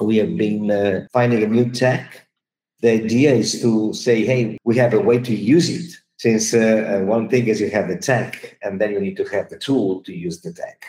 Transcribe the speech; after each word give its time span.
we 0.00 0.16
have 0.16 0.36
been 0.36 0.70
uh, 0.70 1.06
finding 1.12 1.42
a 1.42 1.46
new 1.46 1.70
tech. 1.70 2.26
The 2.80 2.90
idea 2.90 3.32
is 3.34 3.60
to 3.62 3.92
say, 3.92 4.24
hey, 4.24 4.58
we 4.64 4.76
have 4.76 4.92
a 4.94 5.00
way 5.00 5.18
to 5.18 5.34
use 5.34 5.68
it. 5.68 5.96
Since 6.18 6.54
uh, 6.54 7.00
uh, 7.02 7.04
one 7.04 7.28
thing 7.28 7.48
is 7.48 7.60
you 7.60 7.70
have 7.70 7.88
the 7.88 7.98
tech, 7.98 8.56
and 8.62 8.80
then 8.80 8.92
you 8.92 9.00
need 9.00 9.16
to 9.16 9.24
have 9.24 9.48
the 9.48 9.58
tool 9.58 10.02
to 10.02 10.12
use 10.14 10.40
the 10.40 10.52
tech. 10.52 10.84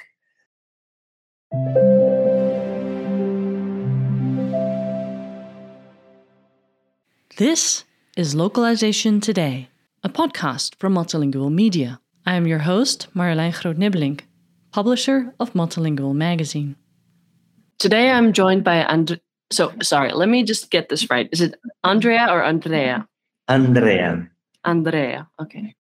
This 7.37 7.83
is 8.15 8.35
Localization 8.35 9.19
Today, 9.19 9.69
a 10.03 10.09
podcast 10.09 10.75
from 10.77 10.93
Multilingual 10.93 11.51
Media. 11.51 11.99
I 12.27 12.35
am 12.35 12.45
your 12.45 12.59
host, 12.59 13.07
Marjolein 13.15 13.59
Groot-Nibbelink, 13.59 14.21
publisher 14.71 15.33
of 15.39 15.53
Multilingual 15.53 16.13
Magazine. 16.13 16.75
Today 17.79 18.11
I'm 18.11 18.33
joined 18.33 18.63
by 18.63 18.77
And. 18.77 19.19
So, 19.51 19.71
sorry, 19.83 20.11
let 20.13 20.29
me 20.29 20.43
just 20.43 20.71
get 20.71 20.89
this 20.89 21.11
right. 21.11 21.29
Is 21.31 21.39
it 21.41 21.55
Andrea 21.83 22.27
or 22.29 22.43
Andrea? 22.43 23.07
Andrea. 23.47 24.27
Andrea, 24.65 25.27
okay. 25.39 25.75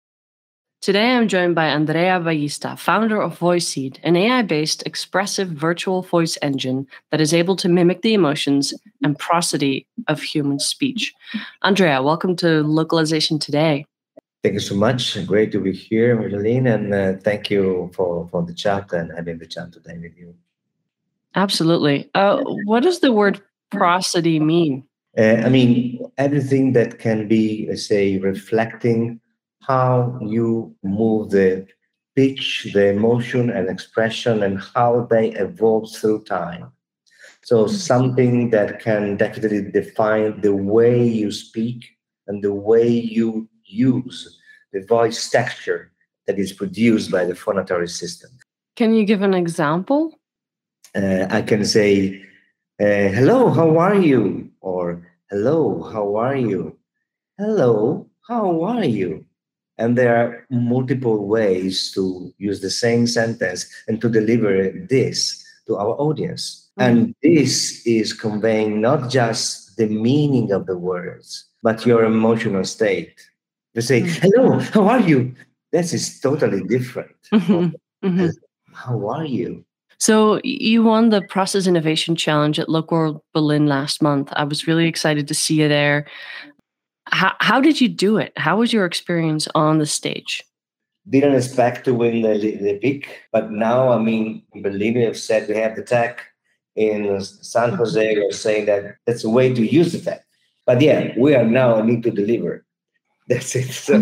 Today 0.83 1.12
I'm 1.12 1.28
joined 1.28 1.55
by 1.55 1.66
Andrea 1.69 2.19
Ballista, 2.19 2.77
founder 2.77 3.23
of 3.23 3.38
Voiseed, 3.38 4.00
an 4.02 4.16
AI 4.16 4.42
based 4.42 4.83
expressive 4.84 5.48
virtual 5.48 6.02
voice 6.02 6.36
engine 6.42 6.88
that 7.12 7.20
is 7.20 7.33
able 7.33 7.55
to 7.55 7.69
mimic 7.69 8.02
the 8.02 8.14
emotions 8.14 8.74
and 9.05 9.16
prosody 9.16 9.86
of 10.09 10.20
human 10.20 10.59
speech. 10.59 11.14
Andrea, 11.62 12.02
welcome 12.02 12.34
to 12.34 12.64
Localization 12.64 13.38
Today. 13.38 13.86
Thank 14.42 14.55
you 14.55 14.61
so 14.61 14.74
much. 14.74 15.24
Great 15.24 15.52
to 15.52 15.61
be 15.61 15.72
here, 15.72 16.16
Marjolein, 16.16 16.66
and 16.66 16.92
uh, 16.92 17.20
thank 17.22 17.48
you 17.48 17.92
for, 17.95 18.27
for 18.27 18.42
the 18.42 18.52
chat 18.52 18.92
and 18.92 19.12
having 19.16 19.38
the 19.38 19.47
chat 19.47 19.72
today 19.72 19.97
with 19.98 20.19
you. 20.19 20.34
Absolutely. 21.34 22.10
Uh, 22.14 22.42
what 22.64 22.82
does 22.82 23.00
the 23.00 23.12
word 23.12 23.41
prosody 23.70 24.38
mean? 24.38 24.84
Uh, 25.16 25.42
I 25.45 25.48
mean, 25.48 26.00
everything 26.18 26.72
that 26.72 26.98
can 26.98 27.28
be, 27.28 27.66
let's 27.69 27.86
say, 27.86 28.19
reflecting 28.19 29.20
how 29.62 30.19
you 30.22 30.74
move 30.83 31.30
the 31.30 31.66
pitch, 32.16 32.69
the 32.72 32.89
emotion 32.89 33.50
and 33.50 33.69
expression, 33.69 34.42
and 34.42 34.61
how 34.74 35.06
they 35.11 35.33
evolve 35.33 35.94
through 35.94 36.24
time. 36.24 36.72
So, 37.44 37.64
mm-hmm. 37.64 37.74
something 37.74 38.50
that 38.50 38.80
can 38.80 39.17
definitely 39.17 39.70
define 39.70 40.41
the 40.41 40.55
way 40.55 41.06
you 41.06 41.30
speak 41.30 41.84
and 42.27 42.42
the 42.42 42.55
way 42.55 42.89
you 42.89 43.48
use 43.64 44.39
the 44.72 44.84
voice 44.86 45.30
texture 45.30 45.92
that 46.27 46.39
is 46.39 46.52
produced 46.52 47.11
by 47.11 47.24
the 47.24 47.34
phonatory 47.34 47.91
system. 47.91 48.30
Can 48.77 48.94
you 48.94 49.05
give 49.05 49.22
an 49.22 49.34
example? 49.34 50.19
Uh, 50.95 51.27
I 51.31 51.41
can 51.43 51.65
say, 51.65 52.23
uh, 52.81 53.09
hello, 53.17 53.51
how 53.51 53.79
are 53.79 53.95
you? 53.95 54.51
Or 54.61 55.09
hello, 55.31 55.83
how 55.91 56.17
are 56.17 56.37
you? 56.37 56.77
Hello, 57.39 58.07
how 58.29 58.62
are 58.62 58.85
you? 58.85 59.25
And 59.79 59.97
there 59.97 60.15
are 60.17 60.47
multiple 60.51 61.27
ways 61.27 61.93
to 61.93 62.33
use 62.37 62.61
the 62.61 62.70
same 62.70 63.07
sentence 63.07 63.67
and 63.89 64.01
to 64.03 64.09
deliver 64.09 64.70
this 64.89 65.43
to 65.67 65.77
our 65.77 65.97
audience. 65.98 66.70
Mm-hmm. 66.79 66.91
And 66.91 67.15
this 67.23 67.87
is 67.87 68.13
conveying 68.13 68.81
not 68.81 69.11
just 69.11 69.77
the 69.79 69.87
meaning 69.87 70.53
of 70.53 70.67
the 70.67 70.77
words, 70.77 71.47
but 71.63 71.87
your 71.87 72.05
emotional 72.05 72.65
state. 72.65 73.15
To 73.75 73.81
say, 73.81 74.03
mm-hmm. 74.03 74.20
hello, 74.20 74.59
how 74.59 74.89
are 74.89 75.01
you? 75.01 75.35
This 75.73 75.95
is 75.95 76.20
totally 76.20 76.63
different. 76.65 77.17
Mm-hmm. 77.33 78.07
mm-hmm. 78.07 78.29
How 78.75 79.09
are 79.09 79.25
you? 79.25 79.65
So 80.03 80.41
you 80.42 80.83
won 80.83 81.11
the 81.11 81.22
Process 81.22 81.69
Innovation 81.69 82.17
Challenge 82.17 82.58
at 82.58 82.67
LocWorld 82.67 83.20
Berlin 83.33 83.69
last 83.69 84.03
month. 84.03 84.33
I 84.33 84.42
was 84.42 84.67
really 84.67 84.89
excited 84.89 85.28
to 85.28 85.34
see 85.34 85.61
you 85.62 85.69
there. 85.69 86.08
How, 87.12 87.34
how 87.39 87.61
did 87.61 87.81
you 87.81 87.89
do 87.89 88.17
it? 88.17 88.33
How 88.36 88.56
was 88.56 88.73
your 88.73 88.84
experience 88.84 89.47
on 89.55 89.78
the 89.78 89.86
stage? 89.86 90.42
Didn't 91.08 91.36
expect 91.36 91.85
to 91.85 91.95
win 91.95 92.23
the, 92.23 92.36
the 92.36 92.80
PIC, 92.83 93.29
but 93.30 93.52
now, 93.52 93.92
I 93.92 93.98
mean, 93.98 94.42
Berlin 94.57 94.96
have 95.02 95.17
said 95.17 95.48
we 95.48 95.55
have 95.55 95.77
the 95.77 95.85
tech. 95.85 96.20
In 96.74 97.20
San 97.20 97.69
mm-hmm. 97.69 97.77
Jose, 97.77 98.17
we're 98.17 98.33
saying 98.33 98.67
that 98.67 98.96
that's 99.07 99.23
a 99.23 99.30
way 99.30 99.55
to 99.55 99.64
use 99.64 99.92
the 99.92 100.01
tech. 100.01 100.24
But 100.67 100.80
yeah, 100.80 101.13
we 101.17 101.36
are 101.36 101.45
now 101.45 101.80
need 101.80 102.02
to 102.02 102.11
deliver. 102.11 102.64
That's 103.28 103.55
it. 103.55 103.70
So 103.72 103.98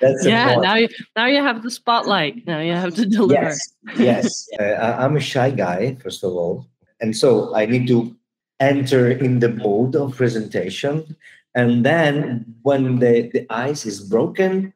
that's 0.00 0.26
yeah. 0.26 0.56
Now 0.56 0.74
you 0.74 0.88
now 1.16 1.26
you 1.26 1.42
have 1.42 1.62
the 1.62 1.70
spotlight. 1.70 2.46
Now 2.46 2.60
you 2.60 2.72
have 2.72 2.94
to 2.94 3.06
deliver. 3.06 3.34
Yes, 3.34 3.74
yes. 3.98 4.48
Uh, 4.58 4.96
I'm 4.98 5.16
a 5.16 5.20
shy 5.20 5.50
guy, 5.50 5.96
first 6.02 6.24
of 6.24 6.32
all, 6.32 6.66
and 7.00 7.16
so 7.16 7.54
I 7.54 7.66
need 7.66 7.86
to 7.88 8.16
enter 8.60 9.10
in 9.10 9.40
the 9.40 9.48
mode 9.48 9.96
of 9.96 10.16
presentation. 10.16 11.16
And 11.54 11.84
then 11.84 12.44
when 12.62 13.00
the, 13.00 13.28
the 13.32 13.46
ice 13.50 13.84
is 13.84 14.00
broken, 14.00 14.72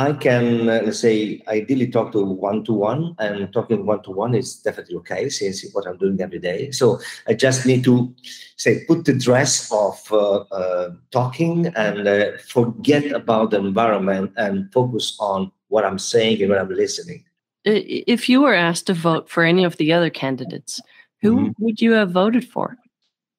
I 0.00 0.14
can, 0.14 0.68
uh, 0.70 0.80
let's 0.84 1.00
say, 1.00 1.42
ideally 1.46 1.86
talk 1.86 2.12
to 2.12 2.24
one 2.24 2.64
to 2.64 2.72
one, 2.72 3.14
and 3.18 3.52
talking 3.52 3.84
one 3.84 4.02
to 4.04 4.10
one 4.10 4.34
is 4.34 4.56
definitely 4.56 4.96
okay 4.96 5.28
since 5.28 5.70
what 5.74 5.86
I'm 5.86 5.98
doing 5.98 6.18
every 6.22 6.38
day. 6.38 6.70
So 6.70 6.98
I 7.28 7.34
just 7.34 7.66
need 7.66 7.84
to 7.84 8.14
say, 8.56 8.84
put 8.88 9.04
the 9.04 9.12
dress 9.12 9.70
of 9.70 9.96
uh, 10.10 10.38
uh, 10.60 10.90
talking 11.10 11.66
and 11.76 12.08
uh, 12.08 12.38
forget 12.48 13.12
about 13.12 13.50
the 13.50 13.58
environment 13.58 14.32
and 14.38 14.72
focus 14.72 15.16
on 15.20 15.52
what 15.68 15.84
I'm 15.84 15.98
saying 15.98 16.40
and 16.40 16.50
what 16.50 16.60
I'm 16.60 16.70
listening. 16.70 17.24
If 17.64 18.26
you 18.30 18.40
were 18.40 18.54
asked 18.54 18.86
to 18.86 18.94
vote 18.94 19.28
for 19.28 19.44
any 19.44 19.64
of 19.64 19.76
the 19.76 19.92
other 19.92 20.08
candidates, 20.08 20.80
who 21.20 21.36
mm-hmm. 21.36 21.64
would 21.64 21.82
you 21.82 21.92
have 21.92 22.10
voted 22.10 22.48
for? 22.48 22.78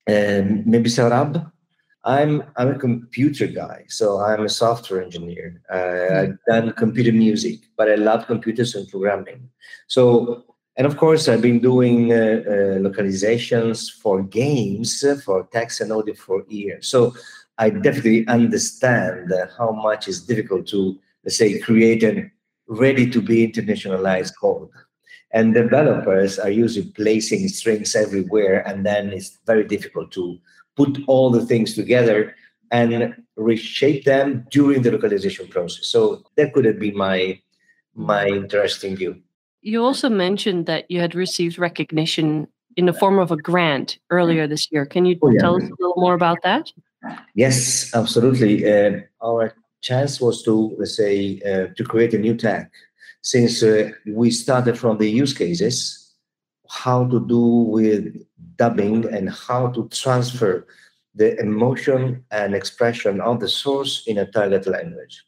Um, 0.07 0.61
maybe 0.69 0.91
Saurabh 0.91 1.51
I'm 2.03 2.43
I'm 2.57 2.69
a 2.69 2.79
computer 2.79 3.47
guy, 3.47 3.85
so 3.87 4.19
I'm 4.19 4.45
a 4.45 4.49
software 4.49 5.03
engineer. 5.03 5.61
Uh. 5.71 6.21
I've 6.21 6.37
done 6.47 6.73
computer 6.73 7.11
music, 7.11 7.59
but 7.77 7.91
I 7.91 7.95
love 7.95 8.25
computers 8.25 8.73
and 8.75 8.87
programming. 8.87 9.49
So, 9.87 10.43
and 10.77 10.87
of 10.87 10.97
course, 10.97 11.27
I've 11.27 11.41
been 11.43 11.59
doing 11.59 12.11
uh, 12.11 12.15
uh, 12.15 12.79
localizations 12.79 13.91
for 13.91 14.23
games, 14.23 15.03
uh, 15.03 15.17
for 15.23 15.47
text 15.51 15.81
and 15.81 15.91
audio 15.91 16.15
for 16.15 16.43
years. 16.47 16.87
So, 16.87 17.13
I 17.59 17.69
definitely 17.69 18.27
understand 18.27 19.31
how 19.57 19.71
much 19.71 20.07
it's 20.07 20.21
difficult 20.21 20.67
to, 20.69 20.99
let's 21.23 21.37
say, 21.37 21.59
create 21.59 22.03
a 22.03 22.31
ready 22.67 23.07
to 23.11 23.21
be 23.21 23.47
internationalized 23.47 24.33
code. 24.39 24.69
And 25.33 25.53
developers 25.53 26.39
are 26.39 26.49
usually 26.49 26.87
placing 26.87 27.47
strings 27.47 27.95
everywhere, 27.95 28.67
and 28.67 28.85
then 28.85 29.13
it's 29.13 29.39
very 29.45 29.63
difficult 29.63 30.11
to 30.11 30.37
put 30.75 30.97
all 31.07 31.29
the 31.29 31.45
things 31.45 31.73
together 31.73 32.35
and 32.71 33.15
reshape 33.35 34.05
them 34.05 34.45
during 34.51 34.81
the 34.81 34.91
localization 34.91 35.47
process. 35.47 35.87
So 35.87 36.23
that 36.35 36.53
could 36.53 36.65
have 36.65 36.79
been 36.79 36.97
my 36.97 37.39
my 37.93 38.27
interesting 38.27 38.95
view. 38.95 39.21
You 39.61 39.83
also 39.83 40.09
mentioned 40.09 40.65
that 40.65 40.89
you 40.89 40.99
had 40.99 41.13
received 41.13 41.59
recognition 41.59 42.47
in 42.77 42.85
the 42.85 42.93
form 42.93 43.19
of 43.19 43.31
a 43.31 43.37
grant 43.37 43.99
earlier 44.09 44.47
this 44.47 44.71
year. 44.71 44.85
Can 44.85 45.05
you 45.05 45.17
oh, 45.21 45.29
yeah. 45.29 45.41
tell 45.41 45.55
us 45.57 45.63
a 45.63 45.75
little 45.79 46.01
more 46.01 46.13
about 46.13 46.37
that? 46.43 46.71
Yes, 47.35 47.93
absolutely. 47.93 48.65
Uh, 48.65 49.01
our 49.21 49.53
chance 49.81 50.21
was 50.21 50.43
to 50.43 50.75
let's 50.77 50.95
say 50.95 51.41
uh, 51.41 51.67
to 51.75 51.83
create 51.83 52.13
a 52.13 52.17
new 52.17 52.35
tech 52.35 52.71
since 53.21 53.63
uh, 53.63 53.91
we 54.07 54.31
started 54.31 54.77
from 54.77 54.97
the 54.97 55.09
use 55.09 55.33
cases 55.33 56.15
how 56.69 57.05
to 57.07 57.25
do 57.27 57.41
with 57.75 58.15
dubbing 58.55 59.05
and 59.13 59.29
how 59.29 59.67
to 59.67 59.87
transfer 59.89 60.65
the 61.15 61.37
emotion 61.39 62.23
and 62.31 62.55
expression 62.55 63.19
of 63.19 63.39
the 63.39 63.49
source 63.49 64.03
in 64.07 64.17
a 64.17 64.31
target 64.31 64.65
language. 64.65 65.23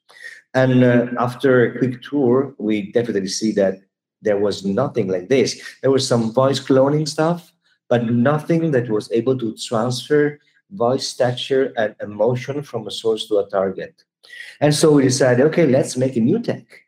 And 0.54 0.84
uh, 0.84 1.08
after 1.20 1.66
a 1.66 1.78
quick 1.78 2.02
tour, 2.02 2.56
we 2.58 2.92
definitely 2.92 3.28
see 3.28 3.52
that 3.54 3.80
there 4.22 4.38
was 4.38 4.64
nothing 4.64 5.10
like 5.10 5.28
this. 5.28 5.62
There 5.82 5.92
was 5.92 6.08
some 6.08 6.32
voice 6.32 6.60
cloning 6.60 7.08
stuff, 7.08 7.52
but 7.90 8.06
nothing 8.06 8.72
that 8.72 8.90
was 8.90 9.12
able 9.12 9.38
to 9.40 9.56
transfer 9.58 10.40
voice 10.72 11.14
texture 11.14 11.74
and 11.78 11.96
emotion 12.02 12.64
from 12.64 12.88
a 12.88 12.92
source 12.92 13.28
to 13.28 13.40
a 13.40 13.50
target. 13.50 14.04
And 14.62 14.74
so 14.74 14.94
we 14.94 15.04
decided, 15.04 15.46
okay, 15.48 15.68
let's 15.68 15.98
make 15.98 16.16
a 16.16 16.22
new 16.22 16.40
tech. 16.40 16.83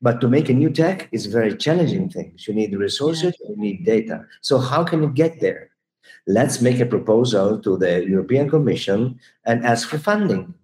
But 0.00 0.20
to 0.20 0.28
make 0.28 0.48
a 0.48 0.54
new 0.54 0.70
tech 0.70 1.08
is 1.12 1.26
very 1.26 1.56
challenging 1.56 2.08
things. 2.10 2.46
You 2.46 2.54
need 2.54 2.74
resources, 2.74 3.34
you 3.48 3.56
need 3.56 3.84
data. 3.84 4.24
So 4.40 4.58
how 4.58 4.84
can 4.84 5.02
you 5.02 5.10
get 5.10 5.40
there? 5.40 5.70
Let's 6.26 6.60
make 6.60 6.80
a 6.80 6.86
proposal 6.86 7.60
to 7.60 7.76
the 7.76 8.04
European 8.04 8.50
Commission 8.50 9.20
and 9.44 9.64
ask 9.64 9.88
for 9.88 9.98
funding. 9.98 10.54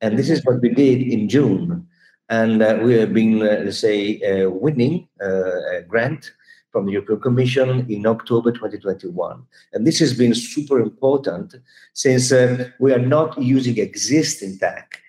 And 0.00 0.18
this 0.18 0.30
is 0.30 0.44
what 0.44 0.60
we 0.60 0.70
did 0.70 1.02
in 1.02 1.28
June. 1.28 1.86
And 2.28 2.62
uh, 2.62 2.78
we 2.82 2.94
have 2.94 3.12
been, 3.12 3.42
uh, 3.42 3.62
let's 3.64 3.78
say, 3.78 4.20
uh, 4.20 4.50
winning 4.50 5.08
uh, 5.22 5.78
a 5.78 5.82
grant 5.82 6.32
from 6.70 6.86
the 6.86 6.92
European 6.92 7.20
Commission 7.20 7.86
in 7.88 8.06
October 8.06 8.52
2021. 8.52 9.42
And 9.72 9.86
this 9.86 9.98
has 9.98 10.14
been 10.16 10.34
super 10.34 10.78
important 10.78 11.54
since 11.94 12.30
uh, 12.30 12.68
we 12.78 12.92
are 12.92 12.98
not 12.98 13.40
using 13.40 13.78
existing 13.78 14.58
tech. 14.58 15.00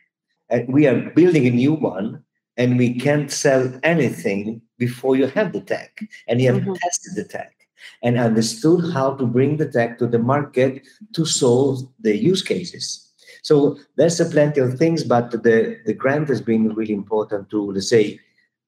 And 0.50 0.74
we 0.74 0.88
are 0.88 1.10
building 1.12 1.46
a 1.46 1.52
new 1.52 1.74
one 1.74 2.24
and 2.60 2.78
we 2.78 3.00
can't 3.00 3.32
sell 3.32 3.72
anything 3.84 4.62
before 4.78 5.16
you 5.16 5.26
have 5.28 5.54
the 5.54 5.62
tech 5.62 6.00
and 6.28 6.40
you 6.40 6.54
have 6.54 6.62
mm-hmm. 6.62 6.74
tested 6.74 7.16
the 7.16 7.24
tech. 7.24 7.56
and 8.04 8.18
understood 8.18 8.94
how 8.94 9.14
to 9.16 9.26
bring 9.26 9.58
the 9.58 9.70
tech 9.70 9.98
to 10.00 10.08
the 10.08 10.20
market 10.20 10.86
to 11.14 11.26
solve 11.26 11.88
the 12.00 12.16
use 12.16 12.42
cases. 12.42 13.12
So 13.42 13.78
there's 13.96 14.20
a 14.20 14.26
plenty 14.26 14.60
of 14.60 14.78
things, 14.78 15.04
but 15.04 15.32
the, 15.32 15.80
the 15.86 15.94
grant 15.94 16.28
has 16.30 16.42
been 16.42 16.74
really 16.76 16.94
important 16.94 17.50
to, 17.52 17.72
let's 17.72 17.90
say, 17.90 18.20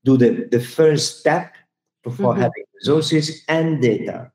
do 0.06 0.18
the, 0.18 0.48
the 0.50 0.60
first 0.60 1.20
step 1.20 1.54
before 2.04 2.34
mm-hmm. 2.34 2.42
having 2.42 2.64
resources 2.80 3.44
and 3.48 3.82
data, 3.82 4.32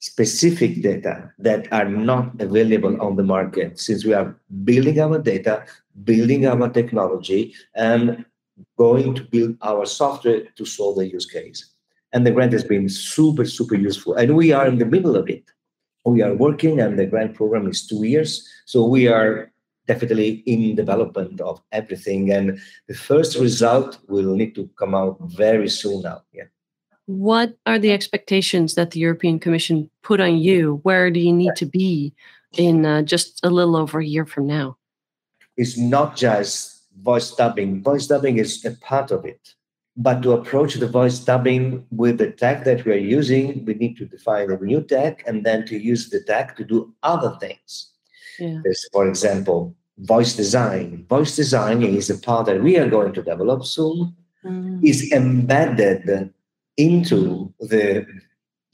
specific 0.00 0.82
data 0.82 1.32
that 1.38 1.72
are 1.72 1.88
not 1.88 2.38
available 2.40 3.00
on 3.00 3.16
the 3.16 3.22
market, 3.22 3.80
since 3.80 4.04
we 4.04 4.12
are 4.12 4.36
building 4.64 5.00
our 5.00 5.18
data, 5.18 5.64
building 6.04 6.46
our 6.46 6.68
technology, 6.68 7.54
and 7.74 8.24
going 8.78 9.14
to 9.14 9.24
build 9.24 9.56
our 9.62 9.86
software 9.86 10.42
to 10.56 10.64
solve 10.64 10.96
the 10.96 11.08
use 11.08 11.26
case. 11.26 11.70
And 12.12 12.26
the 12.26 12.30
grant 12.30 12.52
has 12.52 12.64
been 12.64 12.88
super, 12.88 13.44
super 13.44 13.74
useful. 13.74 14.14
And 14.14 14.36
we 14.36 14.52
are 14.52 14.66
in 14.66 14.78
the 14.78 14.86
middle 14.86 15.16
of 15.16 15.28
it. 15.28 15.44
We 16.04 16.22
are 16.22 16.34
working, 16.34 16.80
and 16.80 16.98
the 16.98 17.06
grant 17.06 17.34
program 17.34 17.66
is 17.66 17.86
two 17.86 18.04
years. 18.04 18.46
So 18.66 18.84
we 18.84 19.08
are 19.08 19.50
definitely 19.86 20.42
in 20.46 20.76
development 20.76 21.40
of 21.40 21.62
everything. 21.72 22.30
And 22.30 22.60
the 22.88 22.94
first 22.94 23.38
result 23.38 23.98
will 24.08 24.34
need 24.34 24.54
to 24.54 24.68
come 24.78 24.94
out 24.94 25.18
very 25.20 25.68
soon 25.68 26.02
now. 26.02 26.22
Yeah. 26.32 26.44
What 27.06 27.56
are 27.66 27.78
the 27.78 27.92
expectations 27.92 28.74
that 28.76 28.92
the 28.92 29.00
European 29.00 29.38
Commission 29.38 29.90
put 30.02 30.20
on 30.20 30.38
you? 30.38 30.80
Where 30.84 31.10
do 31.10 31.20
you 31.20 31.32
need 31.32 31.56
to 31.56 31.66
be 31.66 32.14
in 32.56 32.86
uh, 32.86 33.02
just 33.02 33.40
a 33.44 33.50
little 33.50 33.76
over 33.76 34.00
a 34.00 34.06
year 34.06 34.24
from 34.24 34.46
now? 34.46 34.76
It's 35.56 35.76
not 35.76 36.16
just 36.16 36.73
voice 37.00 37.30
dubbing. 37.32 37.82
Voice 37.82 38.06
dubbing 38.06 38.38
is 38.38 38.64
a 38.64 38.72
part 38.72 39.10
of 39.10 39.24
it. 39.24 39.54
But 39.96 40.22
to 40.22 40.32
approach 40.32 40.74
the 40.74 40.88
voice 40.88 41.18
dubbing 41.20 41.86
with 41.90 42.18
the 42.18 42.30
tech 42.32 42.64
that 42.64 42.84
we 42.84 42.92
are 42.92 43.06
using, 43.18 43.64
we 43.64 43.74
need 43.74 43.96
to 43.98 44.06
define 44.06 44.50
a 44.50 44.56
new 44.56 44.82
tech 44.82 45.22
and 45.26 45.44
then 45.44 45.66
to 45.66 45.78
use 45.78 46.10
the 46.10 46.20
tech 46.20 46.56
to 46.56 46.64
do 46.64 46.92
other 47.02 47.36
things. 47.38 47.92
Yeah. 48.38 48.60
There's, 48.64 48.88
for 48.92 49.06
example, 49.06 49.76
voice 49.98 50.34
design. 50.34 51.06
Voice 51.08 51.36
design 51.36 51.82
is 51.82 52.10
a 52.10 52.18
part 52.18 52.46
that 52.46 52.60
we 52.60 52.76
are 52.76 52.88
going 52.88 53.12
to 53.12 53.22
develop 53.22 53.64
soon. 53.64 54.16
Mm. 54.44 54.84
Is 54.84 55.12
embedded 55.12 56.32
into 56.76 57.52
the 57.60 58.04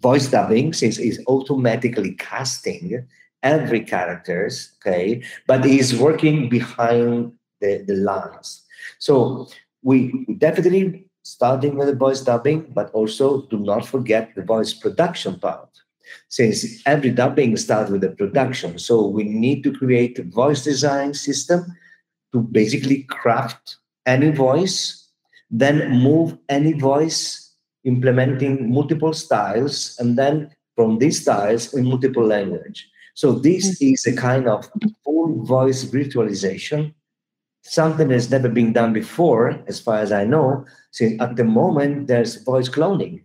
voice 0.01 0.29
dubbing 0.29 0.73
since 0.73 0.99
it's 0.99 1.19
automatically 1.27 2.15
casting 2.15 3.07
every 3.43 3.81
characters 3.81 4.73
okay 4.79 5.23
but 5.47 5.65
is 5.65 5.99
working 5.99 6.49
behind 6.49 7.33
the, 7.61 7.85
the 7.87 7.95
lines 7.95 8.65
so 8.99 9.49
we 9.83 10.27
definitely 10.39 11.07
starting 11.23 11.77
with 11.77 11.87
the 11.87 11.95
voice 11.95 12.21
dubbing 12.23 12.61
but 12.75 12.91
also 12.93 13.43
do 13.47 13.59
not 13.59 13.87
forget 13.87 14.35
the 14.35 14.43
voice 14.43 14.73
production 14.73 15.39
part 15.39 15.71
since 16.29 16.83
every 16.87 17.11
dubbing 17.11 17.57
starts 17.57 17.91
with 17.91 18.01
the 18.01 18.11
production. 18.11 18.79
So 18.79 19.07
we 19.07 19.25
need 19.25 19.63
to 19.65 19.73
create 19.73 20.19
a 20.19 20.25
voice 20.25 20.65
design 20.65 21.15
system 21.15 21.77
to 22.33 22.43
basically 22.43 23.05
craft 23.05 23.77
any 24.07 24.31
voice, 24.31 25.09
then 25.51 25.91
move 25.91 26.37
any 26.49 26.73
voice, 26.73 27.55
implementing 27.85 28.73
multiple 28.73 29.13
styles, 29.13 29.97
and 29.99 30.17
then 30.19 30.51
from 30.77 30.99
these 30.99 31.23
styles 31.23 31.75
in 31.75 31.87
multiple 31.87 32.25
language. 32.25 32.89
So 33.15 33.33
this 33.33 33.83
mm-hmm. 33.83 33.95
is 33.95 34.07
a 34.07 34.17
kind 34.17 34.49
of 34.49 34.71
full 35.05 35.45
voice 35.45 35.85
virtualization, 35.85 36.95
something 37.63 38.09
that's 38.09 38.31
never 38.31 38.49
been 38.49 38.73
done 38.73 38.93
before, 38.93 39.63
as 39.67 39.81
far 39.81 39.99
as 39.99 40.13
I 40.13 40.25
know. 40.25 40.65
Since 40.91 41.21
at 41.21 41.37
the 41.37 41.45
moment 41.45 42.07
there's 42.07 42.43
voice 42.43 42.69
cloning. 42.69 43.23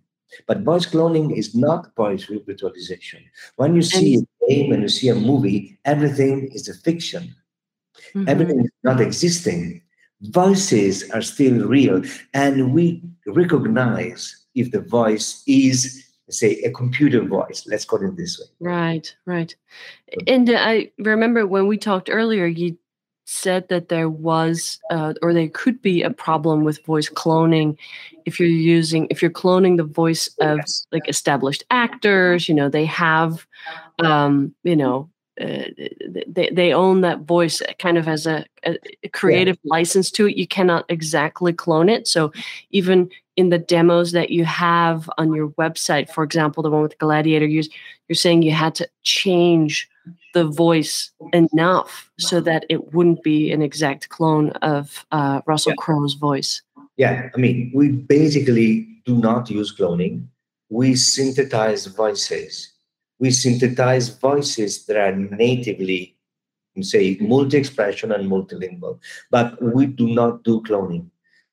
But 0.48 0.62
voice 0.62 0.86
cloning 0.86 1.36
is 1.38 1.56
not 1.56 1.96
voice 1.96 2.26
virtualization. 2.26 3.22
When 3.56 3.76
you 3.76 3.82
see 3.82 4.16
a 4.16 4.48
game 4.48 4.74
and 4.74 4.82
you 4.82 4.90
see 4.90 5.10
a 5.10 5.16
movie, 5.16 5.80
everything 5.86 6.50
is 6.52 6.68
a 6.68 6.74
fiction. 6.74 7.36
Mm-hmm. 8.14 8.30
Everything 8.30 8.60
is 8.62 8.72
not 8.84 9.02
existing. 9.02 9.82
Voices 10.22 11.10
are 11.12 11.22
still 11.22 11.68
real, 11.68 12.02
and 12.34 12.74
we 12.74 13.04
recognize 13.28 14.46
if 14.56 14.72
the 14.72 14.82
voice 14.82 15.44
is 15.46 16.02
say 16.30 16.56
a 16.64 16.72
computer 16.72 17.22
voice 17.22 17.68
let's 17.68 17.86
call 17.86 18.04
it 18.04 18.18
this 18.18 18.40
way 18.40 18.46
right 18.60 19.16
right 19.26 19.56
and 20.26 20.50
i 20.50 20.90
remember 20.98 21.46
when 21.46 21.68
we 21.68 21.78
talked 21.78 22.10
earlier 22.12 22.48
you 22.48 22.76
said 23.26 23.68
that 23.70 23.90
there 23.90 24.10
was 24.10 24.80
uh, 24.92 25.14
or 25.22 25.34
there 25.34 25.50
could 25.50 25.82
be 25.82 26.04
a 26.04 26.12
problem 26.12 26.64
with 26.64 26.86
voice 26.86 27.10
cloning 27.10 27.78
if 28.26 28.40
you're 28.40 28.48
using 28.48 29.08
if 29.10 29.22
you're 29.22 29.32
cloning 29.32 29.78
the 29.78 29.84
voice 29.84 30.30
of 30.40 30.60
like 30.92 31.10
established 31.10 31.64
actors 31.72 32.48
you 32.48 32.56
know 32.56 32.70
they 32.70 32.86
have 32.86 33.46
um 34.00 34.54
you 34.64 34.76
know 34.76 35.10
uh, 35.42 35.66
they, 36.28 36.50
they 36.50 36.72
own 36.72 37.02
that 37.02 37.22
voice 37.22 37.62
kind 37.78 37.98
of 37.98 38.08
as 38.08 38.26
a, 38.26 38.46
a 38.64 38.78
creative 39.10 39.58
yeah. 39.64 39.70
license 39.70 40.10
to 40.10 40.30
it. 40.30 40.38
You 40.38 40.48
cannot 40.48 40.86
exactly 40.88 41.52
clone 41.52 41.90
it. 41.90 42.08
So 42.08 42.32
even 42.72 43.10
in 43.36 43.50
the 43.50 43.58
demos 43.58 44.14
that 44.14 44.30
you 44.30 44.46
have 44.46 45.10
on 45.18 45.34
your 45.34 45.50
website 45.50 46.10
for 46.10 46.24
example 46.24 46.64
the 46.64 46.70
one 46.70 46.82
with 46.82 46.98
gladiator 47.00 47.46
you're, 47.46 47.66
you're 48.08 48.16
saying 48.16 48.44
you 48.44 48.52
had 48.52 48.76
to 48.76 48.88
change 49.04 49.90
the 50.34 50.46
voice 50.46 51.12
enough 51.34 52.12
so 52.20 52.42
that 52.42 52.66
it 52.70 52.94
wouldn't 52.94 53.24
be 53.24 53.52
an 53.52 53.62
exact 53.62 54.10
clone 54.10 54.50
of 54.62 55.06
uh, 55.12 55.42
Russell 55.46 55.72
yeah. 55.72 55.84
Crowe's 55.84 56.14
voice. 56.14 56.62
Yeah, 56.98 57.30
I 57.34 57.38
mean, 57.38 57.72
we 57.74 57.90
basically 57.90 58.88
do 59.06 59.18
not 59.18 59.50
use 59.50 59.76
cloning. 59.76 60.28
We 60.70 60.96
synthesize 60.96 61.86
voices. 61.88 62.74
We 63.20 63.32
synthesize 63.32 64.10
voices 64.10 64.86
that 64.86 64.98
are 64.98 65.16
natively, 65.16 66.18
say, 66.82 67.18
multi-expression 67.22 68.12
and 68.12 68.30
multilingual, 68.30 69.00
but 69.32 69.62
we 69.62 69.86
do 69.86 70.08
not 70.08 70.44
do 70.44 70.62
cloning. 70.62 71.08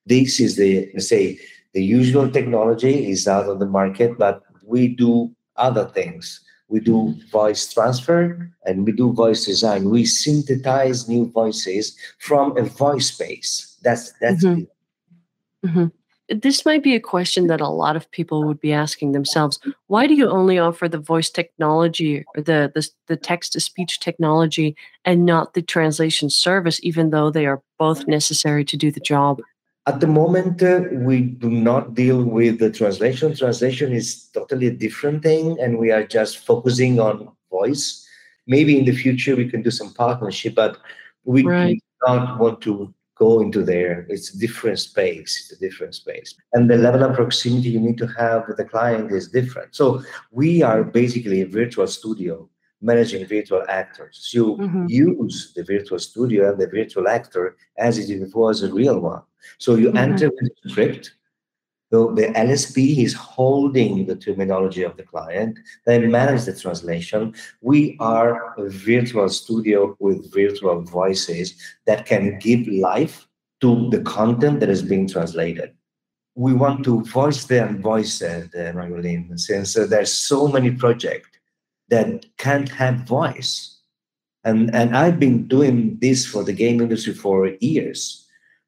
This 0.07 0.41
is 0.41 0.57
the 0.57 0.99
say 0.99 1.39
the 1.73 1.85
usual 1.85 2.29
technology 2.29 3.09
is 3.11 3.29
out 3.29 3.49
of 3.49 3.61
the 3.61 3.67
market, 3.67 4.19
but 4.19 4.43
we 4.65 4.89
do 4.89 5.31
other 5.57 5.85
things 5.85 6.41
we 6.73 6.81
do 6.81 7.15
voice 7.31 7.73
transfer 7.73 8.51
and 8.65 8.87
we 8.87 8.93
do 8.93 9.13
voice 9.13 9.45
design. 9.45 9.91
We 9.91 10.07
synthesize 10.07 11.09
new 11.09 11.31
voices 11.31 11.97
from 12.19 12.57
a 12.57 12.63
voice 12.63 13.09
space. 13.09 13.77
That's 13.83 14.13
that's. 14.21 14.45
Mm-hmm. 14.45 15.69
Mm-hmm. 15.69 16.39
This 16.39 16.65
might 16.65 16.83
be 16.83 16.95
a 16.95 17.01
question 17.01 17.49
that 17.49 17.61
a 17.61 17.69
lot 17.69 17.95
of 17.95 18.11
people 18.11 18.45
would 18.45 18.59
be 18.59 18.73
asking 18.73 19.13
themselves. 19.13 19.61
Why 19.89 20.07
do 20.07 20.15
you 20.15 20.31
only 20.31 20.59
offer 20.59 20.89
the 20.89 20.99
voice 20.99 21.29
technology 21.29 22.25
or 22.35 22.43
the 22.43 22.73
the, 22.75 22.89
the 23.07 23.17
text 23.17 23.53
to 23.53 23.61
speech 23.61 24.01
technology 24.01 24.75
and 25.05 25.27
not 25.27 25.53
the 25.53 25.63
translation 25.63 26.31
service, 26.31 26.81
even 26.83 27.11
though 27.11 27.31
they 27.31 27.45
are 27.45 27.61
both 27.79 28.07
necessary 28.07 28.65
to 28.65 28.77
do 28.79 28.91
the 28.91 29.01
job? 29.01 29.43
At 29.87 29.99
the 29.99 30.07
moment, 30.07 30.63
uh, 30.63 30.83
we 30.93 31.23
do 31.23 31.51
not 31.51 31.95
deal 31.95 32.23
with 32.23 32.61
the 32.61 32.71
translation. 32.71 33.35
Translation 33.35 33.93
is 33.93 34.29
totally 34.29 34.69
a 34.69 34.71
different 34.71 35.23
thing, 35.25 35.59
and 35.61 35.79
we 35.79 35.91
are 35.91 36.07
just 36.07 36.47
focusing 36.47 37.01
on 37.01 37.33
voice. 37.51 38.07
Maybe 38.47 38.79
in 38.79 38.85
the 38.85 38.95
future 38.95 39.35
we 39.35 39.49
can 39.49 39.63
do 39.63 39.71
some 39.71 39.93
partnership, 39.95 40.55
but 40.55 40.79
we 41.25 41.43
right. 41.45 41.75
do 41.75 42.07
not 42.07 42.39
want 42.39 42.61
to 42.63 42.95
go 43.17 43.41
into 43.41 43.65
there. 43.65 44.07
It's 44.09 44.35
a 44.35 44.39
different 44.39 44.79
space. 44.79 45.31
It's 45.41 45.59
a 45.59 45.61
different 45.61 45.95
space. 45.95 46.35
And 46.53 46.71
the 46.71 46.77
level 46.77 47.03
of 47.05 47.15
proximity 47.15 47.71
you 47.71 47.81
need 47.81 47.99
to 47.99 48.07
have 48.19 48.47
with 48.47 48.57
the 48.59 48.65
client 48.65 49.13
is 49.13 49.29
different. 49.29 49.75
So 49.75 50.03
we 50.31 50.63
are 50.63 50.83
basically 50.85 51.41
a 51.43 51.47
virtual 51.47 51.87
studio 51.87 52.49
managing 52.81 53.25
virtual 53.27 53.65
actors. 53.69 54.31
You 54.33 54.57
mm-hmm. 54.57 54.87
use 54.89 55.53
the 55.55 55.65
virtual 55.65 56.01
studio 56.01 56.51
and 56.51 56.61
the 56.61 56.67
virtual 56.67 57.07
actor 57.09 57.57
as 57.79 57.99
if 57.99 58.11
it 58.11 58.35
was 58.35 58.63
a 58.63 58.73
real 58.73 58.99
one. 58.99 59.23
So 59.59 59.75
you 59.75 59.89
mm-hmm. 59.89 59.97
enter 59.97 60.31
with 60.31 60.53
the 60.63 60.71
script. 60.71 61.15
So 61.93 62.15
the 62.15 62.29
LSP 62.29 63.05
is 63.05 63.13
holding 63.13 64.07
the 64.07 64.17
terminology 64.17 64.83
of 64.83 64.97
the 64.97 65.03
client, 65.03 65.59
They 65.85 65.99
manage 65.99 66.47
the 66.47 66.59
translation. 66.59 67.35
We 67.61 67.99
are 68.01 68.59
a 68.59 68.71
virtual 68.71 69.29
studio 69.29 69.95
with 70.01 70.33
virtual 70.33 70.81
voices 70.81 71.55
that 71.87 72.07
can 72.07 72.39
give 72.39 72.67
life 72.67 73.29
to 73.61 73.91
the 73.91 74.01
content 74.01 74.61
that 74.61 74.71
is 74.71 74.83
being 74.83 75.07
translated. 75.07 75.75
We 76.35 76.55
want 76.55 76.83
to 76.85 77.03
voice 77.03 77.45
the 77.45 77.57
unvoiced, 77.57 78.23
uh, 78.23 78.73
Marjolein, 78.73 79.39
since 79.39 79.77
uh, 79.77 79.87
there's 79.87 80.13
so 80.13 80.49
many 80.49 80.71
projects 80.71 81.29
that 81.89 82.25
can't 82.39 82.71
have 82.71 83.07
voice. 83.07 83.81
And, 84.45 84.75
and 84.75 84.97
I've 84.97 85.21
been 85.21 85.47
doing 85.47 85.99
this 86.01 86.25
for 86.25 86.43
the 86.43 86.55
game 86.55 86.81
industry 86.81 87.13
for 87.13 87.49
years. 87.61 88.22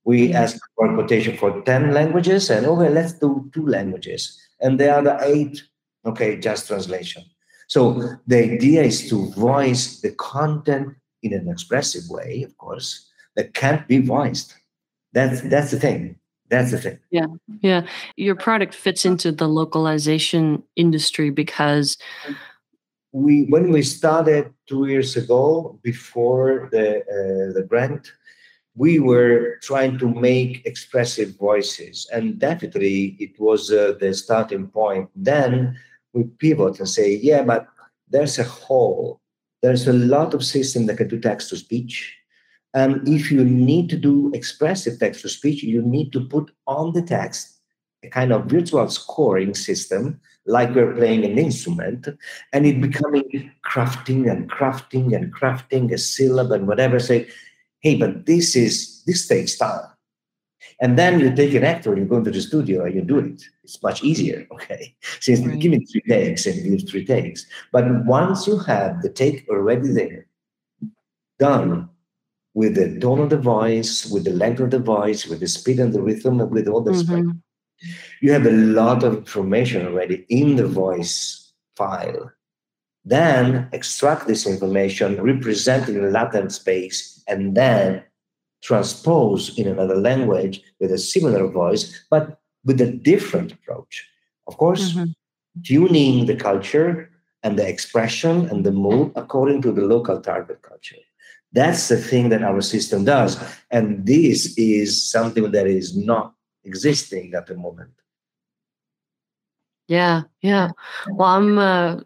We 0.05 0.33
ask 0.35 0.59
for 0.77 0.91
a 0.91 0.95
quotation 0.95 1.37
for 1.37 1.63
10 1.63 1.93
languages, 1.93 2.51
and 2.51 2.67
okay, 2.67 2.91
let's 2.91 3.15
do 3.15 3.51
two 3.55 3.67
languages. 3.67 4.39
And 4.61 4.79
the 4.79 4.95
other 4.95 5.19
eight, 5.23 5.63
okay, 6.05 6.39
just 6.39 6.69
translation. 6.69 7.25
So 7.69 8.19
the 8.27 8.53
idea 8.53 8.83
is 8.83 9.09
to 9.09 9.31
voice 9.33 10.01
the 10.01 10.11
content 10.13 10.95
in 11.23 11.33
an 11.33 11.49
expressive 11.49 12.03
way, 12.11 12.43
of 12.43 12.57
course, 12.59 13.09
that 13.37 13.55
can't 13.55 13.89
be 13.89 13.99
voiced. 13.99 14.55
That's 15.13 15.41
that's 15.43 15.71
the 15.71 15.81
thing. 15.81 16.17
That's 16.51 16.71
the 16.73 16.79
thing. 16.79 16.99
Yeah, 17.11 17.27
yeah. 17.63 17.87
Your 18.17 18.35
product 18.35 18.75
fits 18.75 19.05
into 19.05 19.33
the 19.33 19.49
localization 19.49 20.63
industry 20.77 21.31
because 21.31 21.97
we 23.13 23.45
when 23.45 23.73
we 23.73 23.83
started 23.83 24.53
two 24.69 24.87
years 24.87 25.17
ago 25.17 25.79
before 25.83 26.69
the 26.71 26.99
uh, 27.01 27.55
the 27.55 27.65
grant 27.67 28.13
we 28.77 28.99
were 28.99 29.59
trying 29.63 29.99
to 29.99 30.09
make 30.09 30.67
expressive 30.67 31.37
voices 31.37 32.09
and 32.13 32.39
definitely 32.39 33.17
it 33.21 33.39
was 33.39 33.71
uh, 33.71 33.95
the 34.01 34.13
starting 34.13 34.67
point. 34.69 35.09
Then 35.15 35.79
we 36.13 36.25
pivot 36.25 36.79
and 36.79 36.89
say 36.89 37.17
yeah 37.17 37.43
but 37.43 37.67
there's 38.09 38.39
a 38.39 38.45
hole. 38.45 39.21
There's 39.63 39.89
a 39.89 39.93
lot 39.93 40.35
of 40.35 40.45
system 40.45 40.87
that 40.87 40.99
can 40.99 41.09
do 41.09 41.19
text 41.19 41.49
to 41.51 41.57
speech 41.57 42.17
and 42.75 43.07
if 43.09 43.31
you 43.31 43.45
need 43.45 43.89
to 43.89 43.97
do 43.97 44.31
expressive 44.35 44.99
text 44.99 45.23
to 45.23 45.29
speech 45.29 45.63
you 45.63 45.81
need 45.81 46.13
to 46.13 46.21
put 46.21 46.51
on 46.67 46.93
the 46.93 47.03
text 47.03 47.61
a 48.03 48.09
kind 48.09 48.33
of 48.33 48.47
virtual 48.47 48.89
scoring 48.91 49.55
system 49.55 50.21
like 50.47 50.75
we're 50.75 50.95
playing 50.95 51.25
an 51.25 51.39
instrument 51.39 52.09
and 52.53 52.67
it 52.67 52.81
becoming 52.81 53.51
crafting 53.65 54.31
and 54.31 54.51
crafting 54.51 55.15
and 55.17 55.33
crafting 55.35 55.91
a 55.93 55.97
syllable 55.97 56.53
and 56.53 56.67
whatever 56.67 56.99
say 56.99 57.27
hey 57.85 57.97
but 57.97 58.27
this 58.27 58.57
is 58.57 59.05
this 59.07 59.29
takes 59.29 59.57
time. 59.57 59.87
And 60.81 60.99
then 60.99 61.21
you 61.21 61.33
take 61.35 61.55
an 61.55 61.63
actor 61.63 61.97
you 61.97 62.05
go 62.07 62.17
into 62.17 62.33
the 62.33 62.41
studio 62.41 62.85
and 62.85 62.95
you 62.95 63.03
do 63.03 63.19
it. 63.19 63.45
It's 63.63 63.81
much 63.83 64.03
easier 64.03 64.47
okay? 64.55 64.97
Since 65.21 65.41
right. 65.41 65.59
give 65.59 65.71
me 65.71 65.85
three 65.85 66.03
takes 66.09 66.47
and 66.47 66.57
use 66.57 66.91
three 66.91 67.05
takes. 67.05 67.47
But 67.71 67.85
once 68.07 68.47
you 68.49 68.59
have 68.61 69.03
the 69.03 69.11
take 69.11 69.47
already 69.49 69.93
there 69.93 70.27
done 71.39 71.89
with 72.55 72.77
the 72.77 72.99
tone 73.01 73.21
of 73.21 73.31
the 73.31 73.39
voice 73.39 74.07
with 74.07 74.25
the 74.25 74.33
length 74.33 74.61
of 74.61 74.71
the 74.71 74.79
voice 74.79 75.27
with 75.27 75.41
the 75.41 75.49
speed 75.49 75.81
and 75.81 75.93
the 75.93 76.01
rhythm 76.01 76.41
and 76.41 76.51
with 76.51 76.69
all 76.69 76.81
the 76.81 76.93
mm-hmm. 76.93 77.31
you 78.21 78.33
have 78.33 78.47
a 78.47 78.51
lot 78.51 79.03
of 79.03 79.17
information 79.17 79.87
already 79.87 80.25
in 80.29 80.57
the 80.57 80.67
voice 80.67 81.53
file. 81.77 82.31
Then 83.05 83.69
extract 83.73 84.27
this 84.27 84.47
information, 84.47 85.23
represent 85.23 85.89
it 85.89 85.97
in 85.97 86.13
latent 86.13 86.53
space, 86.53 87.23
and 87.29 87.55
then 87.55 88.03
transpose 88.63 89.59
in 89.59 89.69
another 89.69 89.97
language 89.97 90.63
with 90.81 90.91
a 90.91 90.99
similar 90.99 91.47
voice, 91.47 92.05
but 92.11 92.41
with 92.65 92.81
a 92.81 92.91
different 92.91 93.53
approach. 93.53 94.09
Of 94.47 94.57
course, 94.57 94.93
mm-hmm. 94.93 95.13
tuning 95.63 96.27
the 96.27 96.37
culture 96.37 97.11
and 97.43 97.59
the 97.59 97.69
expression 97.69 98.49
and 98.49 98.65
the 98.65 98.73
mood 98.73 99.13
according 99.17 99.61
to 99.63 99.73
the 99.73 99.83
local 99.83 100.21
target 100.21 100.63
culture. 100.63 100.97
That's 101.53 101.89
the 101.89 101.99
thing 101.99 102.31
that 102.31 102.43
our 102.43 102.61
system 102.63 103.05
does. 103.05 103.39
And 103.71 104.07
this 104.07 104.59
is 104.59 105.09
something 105.09 105.53
that 105.53 105.67
is 105.67 105.97
not 105.97 106.35
existing 106.65 107.35
at 107.35 107.47
the 107.47 107.55
moment. 107.55 107.93
Yeah, 109.87 110.23
yeah. 110.41 110.71
Well, 111.11 111.29
I'm 111.29 111.59
uh, 111.59 112.01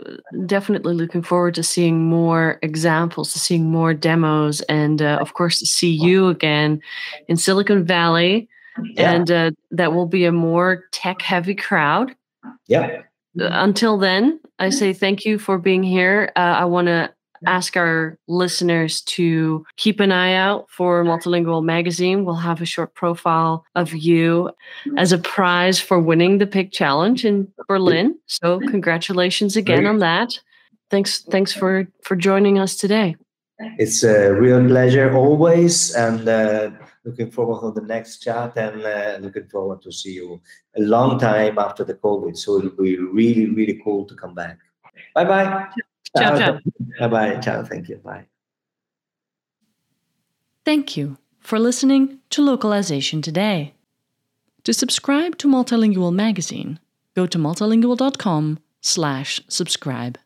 definitely 0.47 0.95
looking 0.95 1.23
forward 1.23 1.55
to 1.55 1.63
seeing 1.63 2.05
more 2.05 2.59
examples, 2.63 3.33
to 3.33 3.39
seeing 3.39 3.71
more 3.71 3.95
demos, 3.95 4.61
and 4.63 5.01
uh, 5.01 5.19
of 5.21 5.35
course, 5.35 5.61
to 5.61 5.67
see 5.67 5.91
you 5.91 6.27
again 6.27 6.81
in 7.29 7.37
Silicon 7.37 7.85
Valley. 7.85 8.49
Yeah. 8.95 9.13
And 9.13 9.31
uh, 9.31 9.51
that 9.71 9.93
will 9.93 10.07
be 10.07 10.25
a 10.25 10.33
more 10.33 10.85
tech 10.91 11.23
heavy 11.23 11.55
crowd. 11.55 12.15
Yeah. 12.67 13.03
Until 13.37 13.99
then, 13.99 14.41
I 14.59 14.71
say 14.71 14.93
thank 14.93 15.25
you 15.25 15.39
for 15.39 15.59
being 15.59 15.83
here. 15.83 16.33
Uh, 16.35 16.57
I 16.59 16.65
want 16.65 16.87
to 16.87 17.13
ask 17.47 17.77
our 17.77 18.19
listeners 18.29 19.01
to 19.03 19.65
keep 19.77 20.01
an 20.01 20.13
eye 20.13 20.35
out 20.35 20.69
for 20.71 21.05
Multilingual 21.05 21.65
Magazine. 21.65 22.25
We'll 22.25 22.37
have 22.37 22.61
a 22.61 22.67
short 22.67 22.95
profile 22.95 23.65
of 23.75 23.95
you 23.95 24.51
as 24.97 25.13
a 25.13 25.19
prize 25.19 25.81
for 25.81 25.99
winning 25.99 26.39
the 26.39 26.47
PIC 26.47 26.73
Challenge 26.73 27.25
in 27.25 27.49
Berlin. 27.69 28.19
So 28.27 28.61
congratulations 28.61 29.57
again 29.57 29.87
on 29.87 29.99
that. 29.99 30.39
Thanks, 30.91 31.23
thanks 31.23 31.53
for 31.53 31.87
for 32.03 32.17
joining 32.17 32.59
us 32.59 32.77
today. 32.77 33.17
It's 33.79 34.05
a 34.05 34.33
real 34.33 34.65
pleasure 34.65 35.13
always, 35.15 35.95
and 35.95 36.29
uh, 36.29 36.71
looking 37.05 37.31
forward 37.31 37.61
to 37.75 37.81
the 37.81 37.87
next 37.87 38.19
chat, 38.19 38.57
and 38.57 38.85
uh, 38.85 39.19
looking 39.21 39.49
forward 39.49 39.83
to 39.83 39.91
see 39.91 40.13
you 40.13 40.41
a 40.77 40.81
long 40.81 41.19
time 41.19 41.59
after 41.59 41.83
the 41.85 41.95
COVID. 41.95 42.37
So 42.37 42.59
it'll 42.59 42.71
be 42.71 42.97
really, 42.97 43.47
really 43.51 43.81
cool 43.83 44.07
to 44.07 44.15
come 44.15 44.35
back. 44.35 44.59
Bye 45.15 45.25
bye. 45.25 45.69
Ciao, 46.17 46.39
ciao. 46.39 46.59
Bye 47.01 47.09
bye. 47.09 47.37
Ciao. 47.41 47.65
Thank 47.65 47.89
you. 47.89 47.97
Bye. 47.97 48.27
Thank 50.65 50.97
you 50.97 51.17
for 51.41 51.59
listening 51.59 52.19
to 52.31 52.43
Localization 52.43 53.23
Today. 53.23 53.75
To 54.65 54.75
subscribe 54.75 55.39
to 55.39 55.49
Multilingual 55.49 56.13
Magazine, 56.13 56.79
go 57.15 57.27
to 57.27 57.39
multilingual.com 57.39 58.59
slash 58.81 59.41
subscribe. 59.49 60.19